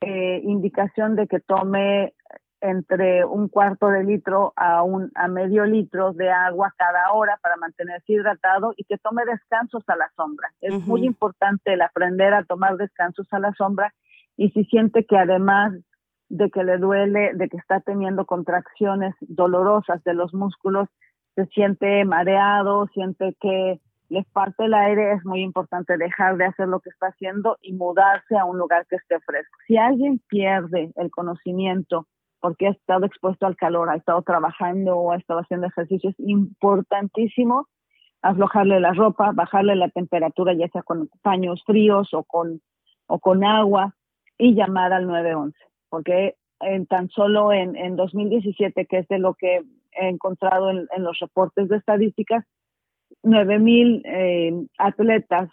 eh, 0.00 0.40
indicación 0.44 1.16
de 1.16 1.26
que 1.26 1.40
tome 1.40 2.14
entre 2.60 3.24
un 3.24 3.48
cuarto 3.48 3.88
de 3.88 4.04
litro 4.04 4.52
a, 4.54 4.84
un, 4.84 5.10
a 5.16 5.26
medio 5.26 5.64
litro 5.64 6.12
de 6.12 6.30
agua 6.30 6.72
cada 6.78 7.10
hora 7.12 7.36
para 7.42 7.56
mantenerse 7.56 8.12
hidratado 8.12 8.74
y 8.76 8.84
que 8.84 8.98
tome 8.98 9.24
descansos 9.24 9.82
a 9.88 9.96
la 9.96 10.08
sombra. 10.14 10.52
Es 10.60 10.86
muy 10.86 11.04
importante 11.04 11.72
el 11.72 11.82
aprender 11.82 12.32
a 12.32 12.44
tomar 12.44 12.76
descansos 12.76 13.26
a 13.32 13.40
la 13.40 13.52
sombra 13.54 13.92
y 14.36 14.50
si 14.50 14.64
siente 14.66 15.04
que 15.04 15.18
además 15.18 15.72
de 16.28 16.50
que 16.50 16.62
le 16.64 16.78
duele, 16.78 17.32
de 17.34 17.48
que 17.48 17.56
está 17.56 17.80
teniendo 17.80 18.26
contracciones 18.26 19.14
dolorosas 19.20 20.02
de 20.04 20.14
los 20.14 20.34
músculos, 20.34 20.88
se 21.34 21.46
siente 21.46 22.04
mareado, 22.04 22.86
siente 22.88 23.36
que 23.40 23.80
le 24.08 24.24
parte 24.32 24.64
el 24.64 24.74
aire, 24.74 25.12
es 25.12 25.24
muy 25.24 25.42
importante 25.42 25.96
dejar 25.98 26.36
de 26.36 26.46
hacer 26.46 26.68
lo 26.68 26.80
que 26.80 26.90
está 26.90 27.08
haciendo 27.08 27.58
y 27.60 27.74
mudarse 27.74 28.36
a 28.36 28.44
un 28.44 28.58
lugar 28.58 28.86
que 28.86 28.96
esté 28.96 29.20
fresco. 29.20 29.56
Si 29.66 29.76
alguien 29.76 30.20
pierde 30.28 30.92
el 30.96 31.10
conocimiento 31.10 32.06
porque 32.40 32.68
ha 32.68 32.70
estado 32.70 33.04
expuesto 33.04 33.46
al 33.46 33.56
calor, 33.56 33.90
ha 33.90 33.96
estado 33.96 34.22
trabajando 34.22 34.96
o 34.96 35.12
ha 35.12 35.16
estado 35.16 35.40
haciendo 35.40 35.66
ejercicio, 35.66 36.10
es 36.10 36.16
importantísimo 36.20 37.66
aflojarle 38.22 38.80
la 38.80 38.92
ropa, 38.92 39.32
bajarle 39.32 39.76
la 39.76 39.90
temperatura, 39.90 40.54
ya 40.54 40.68
sea 40.68 40.82
con 40.82 41.08
paños 41.22 41.62
fríos 41.66 42.14
o 42.14 42.24
con, 42.24 42.60
o 43.06 43.18
con 43.18 43.44
agua, 43.44 43.94
y 44.38 44.54
llamar 44.54 44.92
al 44.92 45.06
911 45.06 45.67
porque 45.88 46.34
en 46.60 46.86
tan 46.86 47.08
solo 47.10 47.52
en, 47.52 47.76
en 47.76 47.96
2017, 47.96 48.86
que 48.86 48.98
es 48.98 49.08
de 49.08 49.18
lo 49.18 49.34
que 49.34 49.62
he 49.92 50.08
encontrado 50.08 50.70
en, 50.70 50.86
los 50.98 51.18
reportes 51.18 51.68
de 51.68 51.76
estadísticas, 51.76 52.44
9.000 53.22 54.02
eh, 54.04 54.66
atletas 54.78 55.50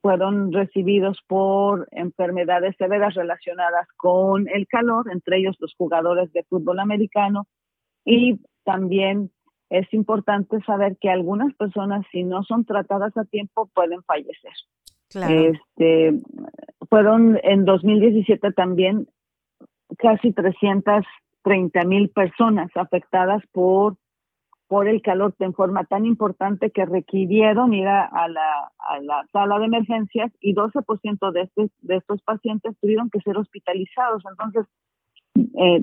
fueron 0.00 0.52
recibidos 0.52 1.18
por 1.26 1.88
enfermedades 1.92 2.74
severas 2.76 3.14
relacionadas 3.14 3.88
con 3.96 4.48
el 4.48 4.66
calor, 4.66 5.10
entre 5.10 5.38
ellos 5.38 5.56
los 5.60 5.74
jugadores 5.76 6.32
de 6.32 6.44
fútbol 6.44 6.78
americano. 6.80 7.46
Y 8.04 8.40
también 8.64 9.30
es 9.70 9.92
importante 9.94 10.60
saber 10.66 10.98
que 11.00 11.08
algunas 11.08 11.54
personas, 11.54 12.04
si 12.12 12.22
no 12.22 12.42
son 12.44 12.64
tratadas 12.64 13.16
a 13.16 13.24
tiempo, 13.24 13.70
pueden 13.74 14.02
fallecer. 14.02 14.52
Este, 15.14 16.20
fueron 16.88 17.38
en 17.42 17.64
2017 17.64 18.52
también 18.52 19.06
casi 20.04 20.32
330 20.32 21.82
mil 21.84 22.10
personas 22.10 22.70
afectadas 22.74 23.42
por, 23.52 23.96
por 24.68 24.86
el 24.86 25.00
calor 25.00 25.34
en 25.38 25.54
forma 25.54 25.84
tan 25.84 26.04
importante 26.04 26.70
que 26.70 26.84
requirieron 26.84 27.72
ir 27.72 27.88
a, 27.88 28.28
la, 28.28 28.70
a 28.78 29.00
la, 29.00 29.26
sala 29.32 29.58
de 29.58 29.64
emergencias 29.64 30.30
y 30.40 30.54
12% 30.54 31.32
de, 31.32 31.40
estos, 31.40 31.70
de 31.80 31.96
estos 31.96 32.20
pacientes 32.20 32.76
tuvieron 32.82 33.08
que 33.08 33.20
ser 33.20 33.38
hospitalizados. 33.38 34.22
Entonces, 34.30 34.66
eh, 35.36 35.82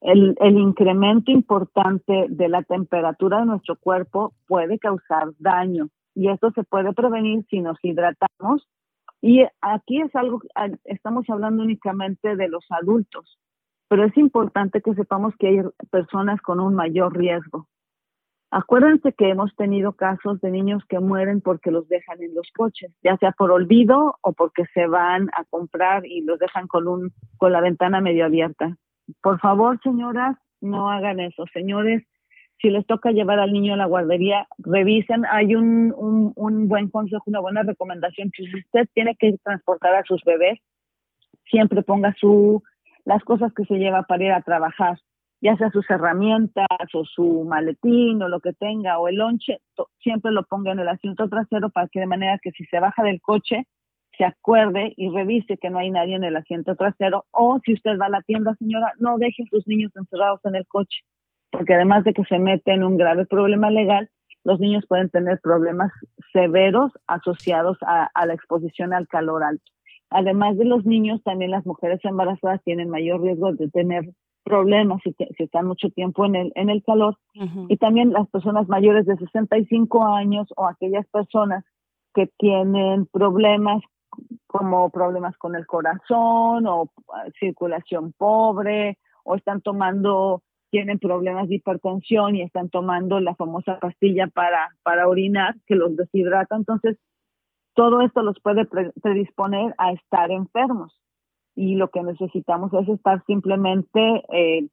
el, 0.00 0.36
el, 0.40 0.58
incremento 0.58 1.30
importante 1.30 2.26
de 2.28 2.48
la 2.48 2.62
temperatura 2.64 3.38
de 3.38 3.46
nuestro 3.46 3.76
cuerpo 3.76 4.34
puede 4.48 4.80
causar 4.80 5.28
daño 5.38 5.88
y 6.16 6.30
esto 6.30 6.50
se 6.50 6.64
puede 6.64 6.92
prevenir 6.92 7.46
si 7.48 7.60
nos 7.60 7.78
hidratamos 7.80 8.66
y 9.20 9.44
aquí 9.60 10.00
es 10.00 10.14
algo, 10.14 10.40
estamos 10.84 11.28
hablando 11.28 11.62
únicamente 11.62 12.36
de 12.36 12.48
los 12.48 12.64
adultos, 12.70 13.38
pero 13.88 14.04
es 14.04 14.16
importante 14.16 14.82
que 14.82 14.94
sepamos 14.94 15.34
que 15.38 15.48
hay 15.48 15.58
personas 15.90 16.40
con 16.42 16.60
un 16.60 16.74
mayor 16.74 17.16
riesgo. 17.16 17.68
Acuérdense 18.50 19.12
que 19.12 19.28
hemos 19.28 19.54
tenido 19.56 19.92
casos 19.92 20.40
de 20.40 20.50
niños 20.50 20.82
que 20.88 21.00
mueren 21.00 21.40
porque 21.40 21.70
los 21.70 21.88
dejan 21.88 22.22
en 22.22 22.34
los 22.34 22.48
coches, 22.56 22.92
ya 23.02 23.16
sea 23.16 23.32
por 23.32 23.50
olvido 23.50 24.16
o 24.22 24.32
porque 24.32 24.64
se 24.72 24.86
van 24.86 25.28
a 25.36 25.44
comprar 25.44 26.06
y 26.06 26.22
los 26.22 26.38
dejan 26.38 26.68
con, 26.68 26.86
un, 26.86 27.12
con 27.38 27.52
la 27.52 27.60
ventana 27.60 28.00
medio 28.00 28.24
abierta. 28.24 28.76
Por 29.20 29.40
favor, 29.40 29.80
señoras, 29.82 30.36
no 30.60 30.90
hagan 30.90 31.20
eso. 31.20 31.44
Señores, 31.52 32.04
si 32.60 32.70
les 32.70 32.86
toca 32.86 33.10
llevar 33.10 33.38
al 33.38 33.52
niño 33.52 33.74
a 33.74 33.76
la 33.76 33.86
guardería, 33.86 34.46
revisen. 34.58 35.24
Hay 35.30 35.54
un, 35.54 35.92
un, 36.36 36.68
buen 36.68 36.88
consejo, 36.88 37.24
una 37.26 37.40
buena 37.40 37.62
recomendación. 37.62 38.30
Si 38.34 38.44
usted 38.44 38.88
tiene 38.94 39.14
que 39.16 39.36
transportar 39.44 39.94
a 39.94 40.04
sus 40.04 40.22
bebés, 40.24 40.58
siempre 41.50 41.82
ponga 41.82 42.14
su, 42.18 42.62
las 43.04 43.22
cosas 43.24 43.52
que 43.54 43.64
se 43.64 43.76
lleva 43.76 44.04
para 44.04 44.24
ir 44.24 44.32
a 44.32 44.42
trabajar, 44.42 44.98
ya 45.40 45.56
sea 45.56 45.70
sus 45.70 45.88
herramientas 45.90 46.66
o 46.94 47.04
su 47.04 47.44
maletín 47.44 48.22
o 48.22 48.28
lo 48.28 48.40
que 48.40 48.54
tenga 48.54 48.98
o 48.98 49.08
el 49.08 49.16
lonche, 49.16 49.58
siempre 50.00 50.32
lo 50.32 50.44
ponga 50.44 50.72
en 50.72 50.78
el 50.78 50.88
asiento 50.88 51.28
trasero 51.28 51.68
para 51.70 51.88
que 51.88 52.00
de 52.00 52.06
manera 52.06 52.38
que 52.42 52.52
si 52.52 52.64
se 52.64 52.80
baja 52.80 53.02
del 53.02 53.20
coche, 53.20 53.66
se 54.16 54.24
acuerde 54.24 54.94
y 54.96 55.10
revise 55.10 55.58
que 55.58 55.68
no 55.68 55.78
hay 55.78 55.90
nadie 55.90 56.14
en 56.14 56.24
el 56.24 56.36
asiento 56.36 56.74
trasero 56.74 57.26
o 57.32 57.60
si 57.62 57.74
usted 57.74 57.98
va 58.00 58.06
a 58.06 58.10
la 58.10 58.22
tienda, 58.22 58.54
señora, 58.54 58.94
no 58.98 59.18
deje 59.18 59.44
sus 59.50 59.66
niños 59.66 59.92
encerrados 59.94 60.40
en 60.44 60.56
el 60.56 60.66
coche 60.66 61.02
porque 61.50 61.74
además 61.74 62.04
de 62.04 62.12
que 62.12 62.24
se 62.24 62.38
mete 62.38 62.72
en 62.72 62.84
un 62.84 62.96
grave 62.96 63.26
problema 63.26 63.70
legal, 63.70 64.10
los 64.44 64.60
niños 64.60 64.84
pueden 64.88 65.10
tener 65.10 65.40
problemas 65.40 65.90
severos 66.32 66.92
asociados 67.06 67.78
a, 67.82 68.08
la 68.26 68.34
exposición 68.34 68.92
al 68.92 69.08
calor 69.08 69.42
alto. 69.42 69.64
Además 70.10 70.56
de 70.56 70.64
los 70.64 70.84
niños, 70.86 71.20
también 71.24 71.50
las 71.50 71.66
mujeres 71.66 71.98
embarazadas 72.04 72.62
tienen 72.62 72.88
mayor 72.88 73.22
riesgo 73.22 73.52
de 73.52 73.68
tener 73.70 74.08
problemas 74.44 75.02
si, 75.02 75.16
están 75.38 75.66
mucho 75.66 75.90
tiempo 75.90 76.24
en 76.24 76.36
el, 76.36 76.52
en 76.54 76.70
el 76.70 76.84
calor. 76.84 77.16
Y 77.68 77.76
también 77.78 78.12
las 78.12 78.28
personas 78.28 78.68
mayores 78.68 79.04
de 79.06 79.16
65 79.16 80.06
años 80.06 80.46
o 80.56 80.66
aquellas 80.68 81.06
personas 81.08 81.64
que 82.14 82.28
tienen 82.38 83.06
problemas 83.06 83.82
como 84.46 84.90
problemas 84.90 85.36
con 85.36 85.56
el 85.56 85.66
corazón 85.66 86.66
o 86.66 86.90
ah, 87.12 87.24
circulación 87.38 88.12
pobre 88.16 88.98
o 89.24 89.34
están 89.34 89.60
tomando 89.60 90.42
tienen 90.76 90.98
problemas 90.98 91.48
de 91.48 91.54
hipertensión 91.54 92.36
y 92.36 92.42
están 92.42 92.68
tomando 92.68 93.18
la 93.18 93.34
famosa 93.34 93.78
pastilla 93.80 94.26
para, 94.26 94.68
para 94.82 95.08
orinar 95.08 95.54
que 95.66 95.74
los 95.74 95.96
deshidrata. 95.96 96.54
Entonces, 96.54 96.98
todo 97.72 98.02
esto 98.02 98.20
los 98.20 98.38
puede 98.42 98.66
predisponer 98.66 99.74
a 99.78 99.92
estar 99.92 100.30
enfermos. 100.30 100.94
Y 101.54 101.76
lo 101.76 101.88
que 101.88 102.02
necesitamos 102.02 102.74
es 102.74 102.90
estar 102.90 103.24
simplemente 103.24 104.22
eh, 104.34 104.68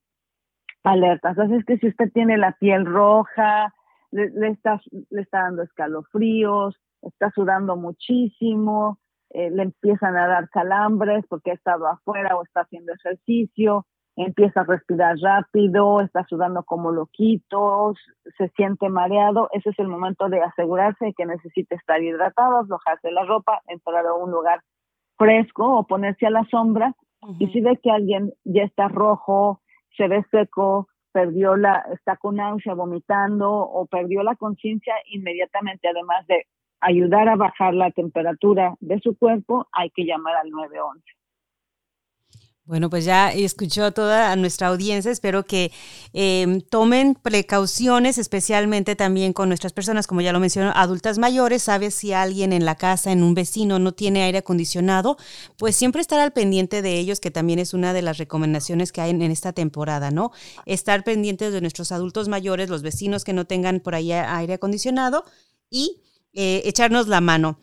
alertas. 0.83 1.39
Así 1.39 1.53
es 1.53 1.63
que 1.63 1.77
si 1.77 1.87
usted 1.87 2.11
tiene 2.11 2.37
la 2.37 2.51
piel 2.59 2.85
roja, 2.85 3.73
le, 4.11 4.49
está, 4.49 4.81
le 5.09 5.21
está 5.21 5.43
dando 5.43 5.63
escalofríos, 5.63 6.75
está 7.01 7.31
sudando 7.31 7.77
muchísimo, 7.77 8.99
eh, 9.29 9.51
le 9.51 9.63
empiezan 9.63 10.17
a 10.17 10.27
dar 10.27 10.49
calambres 10.49 11.23
porque 11.29 11.51
ha 11.51 11.53
estado 11.53 11.87
afuera 11.87 12.35
o 12.35 12.43
está 12.43 12.63
haciendo 12.63 12.91
ejercicio, 12.91 13.85
empieza 14.15 14.61
a 14.61 14.65
respirar 14.65 15.17
rápido, 15.17 16.01
está 16.01 16.23
sudando 16.25 16.63
como 16.63 16.91
loquitos, 16.91 17.97
se 18.37 18.49
siente 18.49 18.89
mareado, 18.89 19.49
ese 19.51 19.71
es 19.71 19.79
el 19.79 19.87
momento 19.87 20.29
de 20.29 20.41
asegurarse 20.41 21.05
de 21.05 21.13
que 21.13 21.25
necesita 21.25 21.75
estar 21.75 22.01
hidratado, 22.01 22.57
aflojarse 22.57 23.11
la 23.11 23.25
ropa, 23.25 23.61
entrar 23.67 24.05
a 24.05 24.13
un 24.13 24.31
lugar 24.31 24.61
fresco 25.17 25.79
o 25.79 25.87
ponerse 25.87 26.27
a 26.27 26.31
la 26.31 26.45
sombra. 26.45 26.93
Y 27.39 27.47
si 27.47 27.61
ve 27.61 27.79
que 27.81 27.89
alguien 27.89 28.33
ya 28.43 28.63
está 28.63 28.89
rojo, 28.89 29.61
se 29.95 30.09
ve 30.09 30.25
seco, 30.29 30.89
perdió 31.13 31.55
la, 31.55 31.85
está 31.93 32.17
con 32.17 32.35
náusea, 32.35 32.73
vomitando 32.73 33.49
o 33.49 33.85
perdió 33.85 34.23
la 34.23 34.35
conciencia 34.35 34.93
inmediatamente, 35.05 35.87
además 35.87 36.27
de 36.27 36.45
ayudar 36.81 37.29
a 37.29 37.37
bajar 37.37 37.73
la 37.73 37.91
temperatura 37.91 38.75
de 38.81 38.99
su 38.99 39.17
cuerpo, 39.17 39.67
hay 39.71 39.89
que 39.91 40.03
llamar 40.03 40.35
al 40.35 40.49
911. 40.49 41.01
Bueno, 42.65 42.89
pues 42.89 43.03
ya 43.03 43.33
escuchó 43.33 43.91
toda 43.91 44.33
nuestra 44.37 44.69
audiencia. 44.69 45.11
Espero 45.11 45.45
que 45.45 45.73
em, 46.13 46.61
tomen 46.61 47.13
precauciones, 47.13 48.17
especialmente 48.17 48.95
también 48.95 49.33
con 49.33 49.49
nuestras 49.49 49.73
personas, 49.73 50.07
como 50.07 50.21
ya 50.21 50.31
lo 50.31 50.39
mencionó, 50.39 50.71
adultas 50.73 51.17
mayores. 51.17 51.63
Sabes 51.63 51.93
si 51.93 52.13
alguien 52.13 52.53
en 52.53 52.63
la 52.63 52.75
casa, 52.75 53.11
en 53.11 53.21
un 53.21 53.33
vecino, 53.33 53.79
no 53.79 53.91
tiene 53.91 54.23
aire 54.23 54.37
acondicionado, 54.37 55.17
pues 55.57 55.75
siempre 55.75 55.99
estar 55.99 56.21
al 56.21 56.31
pendiente 56.31 56.81
de 56.81 56.97
ellos, 56.99 57.19
que 57.19 57.31
también 57.31 57.59
es 57.59 57.73
una 57.73 57.91
de 57.91 58.01
las 58.01 58.17
recomendaciones 58.17 58.93
que 58.93 59.01
hay 59.01 59.09
en, 59.09 59.21
esta 59.23 59.51
temporada, 59.51 60.09
¿no? 60.09 60.31
Estar 60.65 61.03
pendientes 61.03 61.51
de 61.51 61.59
nuestros 61.59 61.91
adultos 61.91 62.29
mayores, 62.29 62.69
los 62.69 62.81
vecinos 62.81 63.25
que 63.25 63.33
no 63.33 63.45
tengan 63.45 63.81
por 63.81 63.93
ahí 63.93 64.13
aire 64.13 64.53
acondicionado 64.53 65.25
y 65.69 66.01
eh, 66.31 66.61
echarnos 66.63 67.09
la 67.09 67.19
mano. 67.19 67.59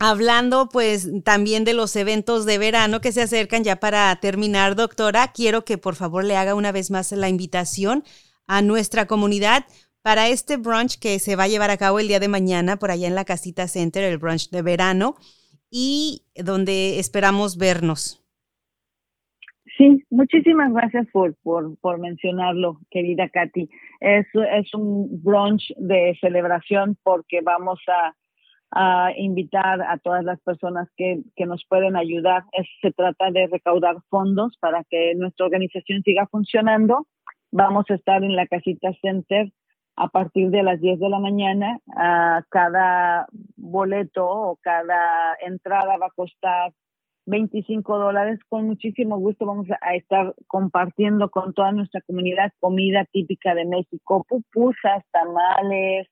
Hablando 0.00 0.68
pues 0.68 1.10
también 1.22 1.64
de 1.64 1.74
los 1.74 1.94
eventos 1.96 2.46
de 2.46 2.58
verano 2.58 3.00
que 3.00 3.12
se 3.12 3.22
acercan 3.22 3.62
ya 3.64 3.76
para 3.76 4.14
terminar, 4.16 4.74
doctora, 4.74 5.32
quiero 5.32 5.64
que 5.64 5.78
por 5.78 5.94
favor 5.94 6.24
le 6.24 6.36
haga 6.36 6.54
una 6.54 6.72
vez 6.72 6.90
más 6.90 7.12
la 7.12 7.28
invitación 7.28 8.02
a 8.46 8.62
nuestra 8.62 9.06
comunidad 9.06 9.64
para 10.02 10.28
este 10.28 10.56
brunch 10.56 10.98
que 10.98 11.18
se 11.18 11.36
va 11.36 11.44
a 11.44 11.48
llevar 11.48 11.70
a 11.70 11.76
cabo 11.76 12.00
el 12.00 12.08
día 12.08 12.20
de 12.20 12.28
mañana 12.28 12.76
por 12.76 12.90
allá 12.90 13.06
en 13.06 13.14
la 13.14 13.24
Casita 13.24 13.68
Center, 13.68 14.02
el 14.02 14.18
brunch 14.18 14.50
de 14.50 14.62
verano, 14.62 15.14
y 15.70 16.22
donde 16.34 16.98
esperamos 16.98 17.56
vernos. 17.56 18.18
Sí, 19.78 20.04
muchísimas 20.10 20.72
gracias 20.72 21.06
por, 21.12 21.34
por, 21.42 21.78
por 21.78 21.98
mencionarlo, 21.98 22.78
querida 22.90 23.28
Katy. 23.28 23.70
Es, 24.00 24.26
es 24.34 24.74
un 24.74 25.22
brunch 25.22 25.62
de 25.78 26.16
celebración 26.20 26.98
porque 27.02 27.40
vamos 27.42 27.80
a 27.88 28.14
a 28.74 29.12
invitar 29.16 29.82
a 29.82 29.98
todas 29.98 30.24
las 30.24 30.40
personas 30.40 30.88
que, 30.96 31.20
que 31.36 31.46
nos 31.46 31.64
pueden 31.68 31.94
ayudar. 31.96 32.44
se 32.80 32.90
trata 32.92 33.30
de 33.30 33.46
recaudar 33.46 33.96
fondos 34.08 34.56
para 34.58 34.82
que 34.84 35.14
nuestra 35.14 35.46
organización 35.46 36.02
siga 36.02 36.26
funcionando. 36.26 37.06
Vamos 37.50 37.84
a 37.90 37.94
estar 37.94 38.24
en 38.24 38.34
la 38.34 38.46
Casita 38.46 38.92
Center 39.02 39.52
a 39.96 40.08
partir 40.08 40.48
de 40.50 40.62
las 40.62 40.80
10 40.80 41.00
de 41.00 41.08
la 41.10 41.18
mañana. 41.18 41.78
a 41.94 42.42
cada 42.48 43.26
boleto 43.56 44.26
o 44.26 44.56
cada 44.62 45.36
entrada 45.44 45.98
va 45.98 46.06
a 46.06 46.16
costar 46.16 46.72
25 47.26 47.98
dólares. 47.98 48.40
Con 48.48 48.66
muchísimo 48.66 49.18
gusto 49.18 49.44
vamos 49.46 49.68
a 49.80 49.94
estar 49.94 50.34
compartiendo 50.46 51.30
con 51.30 51.52
toda 51.52 51.72
nuestra 51.72 52.00
comunidad 52.02 52.52
comida 52.58 53.04
típica 53.12 53.54
de 53.54 53.66
México, 53.66 54.24
pupusas, 54.28 55.04
tamales, 55.12 56.08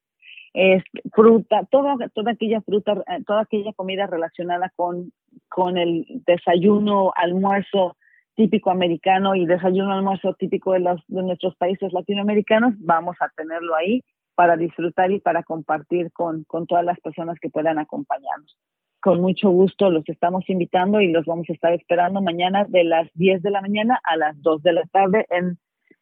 es 0.53 0.83
fruta, 1.13 1.65
toda, 1.71 1.97
toda 2.15 2.33
aquella 2.33 2.61
fruta, 2.61 2.93
eh, 3.07 3.23
toda 3.27 3.43
aquella 3.43 3.73
comida 3.73 4.07
relacionada 4.07 4.73
con, 4.75 5.13
con 5.49 5.79
el 5.79 6.07
desayuno, 6.27 7.13
almuerzo 7.15 7.97
típico 8.35 8.71
americano 8.71 9.35
y 9.35 9.47
desayuno, 9.47 9.93
almuerzo 9.93 10.35
típico 10.35 10.73
de, 10.73 10.81
los, 10.81 11.01
de 11.09 11.23
nuestros 11.23 11.55
países 11.57 11.93
latinoamericanos, 11.93 12.75
vamos 12.79 13.17
a 13.21 13.29
tenerlo 13.37 13.75
ahí 13.75 14.03
para 14.35 14.57
disfrutar 14.57 15.11
y 15.11 15.21
para 15.21 15.43
compartir 15.43 16.11
con, 16.13 16.45
con 16.45 16.67
todas 16.67 16.85
las 16.85 16.99
personas 17.01 17.39
que 17.39 17.51
puedan 17.51 17.79
acompañarnos. 17.79 18.57
Con 19.01 19.21
mucho 19.21 19.51
gusto 19.51 19.91
los 19.91 20.09
estamos 20.09 20.49
invitando 20.49 21.01
y 21.01 21.13
los 21.13 21.27
vamos 21.27 21.49
a 21.49 21.53
estar 21.53 21.73
esperando 21.73 22.23
mañana 22.23 22.65
de 22.69 22.85
las 22.85 23.09
10 23.15 23.43
de 23.43 23.51
la 23.51 23.61
mañana 23.61 24.01
a 24.03 24.17
las 24.17 24.41
2 24.43 24.63
de 24.63 24.73
la 24.73 24.83
tarde 24.93 25.27
en, 25.31 25.59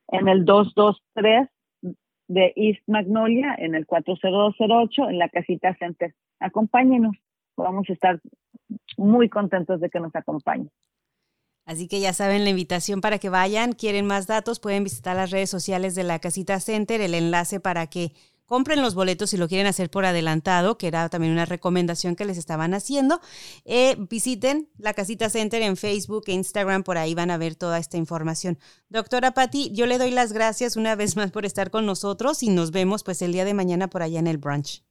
en 0.09 0.29
el 0.29 0.44
223 0.44 1.49
de 2.29 2.53
East 2.57 2.83
Magnolia 2.87 3.55
en 3.59 3.75
el 3.75 3.87
4208 3.87 5.11
en 5.11 5.19
la 5.19 5.29
casita 5.29 5.75
Center. 5.79 6.14
Acompáñenos, 6.38 7.17
vamos 7.57 7.88
a 7.88 7.93
estar 7.93 8.21
muy 8.97 9.29
contentos 9.29 9.81
de 9.81 9.91
que 9.91 10.01
nos 10.01 10.14
acompañen. 10.14 10.71
Así 11.64 11.87
que 11.87 12.01
ya 12.01 12.14
saben 12.14 12.45
la 12.45 12.51
invitación 12.51 13.01
para 13.01 13.19
que 13.19 13.29
vayan. 13.29 13.73
Quieren 13.73 14.07
más 14.07 14.27
datos, 14.27 14.61
pueden 14.61 14.85
visitar 14.85 15.17
las 15.17 15.31
redes 15.31 15.51
sociales 15.51 15.95
de 15.95 16.05
la 16.05 16.19
Casita 16.19 16.61
Center, 16.61 17.01
el 17.01 17.14
enlace 17.14 17.61
para 17.61 17.88
que 17.88 18.12
compren 18.49 18.83
los 18.83 18.97
boletos 18.97 19.31
si 19.31 19.37
lo 19.37 19.47
quieren 19.47 19.69
hacer 19.69 19.91
por 19.91 20.05
adelantado, 20.05 20.79
que 20.79 20.89
era 20.89 21.09
también 21.09 21.33
una 21.33 21.45
recomendación 21.45 22.17
que 22.17 22.25
les 22.25 22.39
estaban 22.39 22.75
haciendo. 22.75 23.21
Eh, 23.65 23.95
visiten 24.11 24.67
la 24.79 24.95
Casita 24.95 25.29
Center 25.29 25.63
en 25.63 25.77
Facebook 25.77 26.25
e 26.27 26.33
Instagram, 26.33 26.83
por 26.83 26.99
ahí 26.99 27.15
van 27.15 27.31
a 27.31 27.39
ver 27.39 27.55
toda 27.55 27.79
esta 27.79 27.99
información. 27.99 28.59
Doctora 28.89 29.33
Patti, 29.33 29.71
yo 29.73 29.87
le 29.87 29.99
doy 29.99 30.11
las 30.11 30.33
gracias 30.33 30.77
una 30.77 30.97
vez 30.97 31.17
más 31.17 31.31
por 31.31 31.45
estar 31.45 31.71
con 31.71 31.87
nosotros 31.87 32.43
y 32.43 32.49
nos 32.49 32.73
vemos 32.73 33.05
pues 33.05 33.23
el 33.23 33.33
día 33.33 33.45
de 33.45 33.55
mañana 33.55 33.89
por 33.89 34.03
allá 34.03 34.19
en 34.19 34.27
el 34.27 34.39
brunch. 34.39 34.83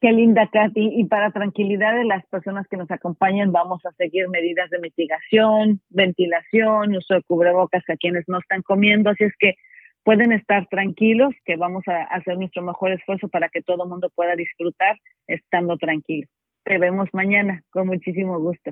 Qué 0.00 0.12
linda, 0.12 0.46
Katy. 0.52 1.00
Y 1.00 1.04
para 1.04 1.30
tranquilidad 1.30 1.96
de 1.96 2.04
las 2.04 2.26
personas 2.26 2.66
que 2.68 2.76
nos 2.76 2.90
acompañan, 2.90 3.52
vamos 3.52 3.80
a 3.86 3.92
seguir 3.92 4.28
medidas 4.28 4.68
de 4.68 4.78
mitigación, 4.78 5.80
ventilación, 5.88 6.94
uso 6.94 7.14
de 7.14 7.22
cubrebocas 7.22 7.82
a 7.88 7.96
quienes 7.96 8.24
no 8.28 8.38
están 8.38 8.60
comiendo. 8.60 9.08
Así 9.08 9.24
es 9.24 9.32
que 9.38 9.54
pueden 10.04 10.32
estar 10.32 10.66
tranquilos 10.68 11.34
que 11.44 11.56
vamos 11.56 11.82
a 11.88 12.04
hacer 12.14 12.36
nuestro 12.36 12.62
mejor 12.62 12.92
esfuerzo 12.92 13.28
para 13.28 13.48
que 13.48 13.62
todo 13.62 13.84
el 13.84 13.90
mundo 13.90 14.10
pueda 14.14 14.36
disfrutar 14.36 14.98
estando 15.26 15.76
tranquilo. 15.76 16.28
Te 16.64 16.78
vemos 16.78 17.08
mañana 17.12 17.62
con 17.70 17.88
muchísimo 17.88 18.38
gusto. 18.38 18.70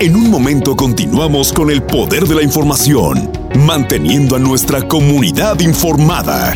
En 0.00 0.16
un 0.16 0.30
momento 0.30 0.74
continuamos 0.74 1.52
con 1.52 1.70
el 1.70 1.82
poder 1.82 2.24
de 2.24 2.34
la 2.34 2.42
información, 2.42 3.30
manteniendo 3.64 4.34
a 4.34 4.40
nuestra 4.40 4.82
comunidad 4.88 5.60
informada. 5.60 6.52